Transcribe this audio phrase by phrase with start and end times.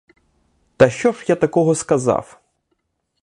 [0.77, 2.41] Та що ж я такого сказав?!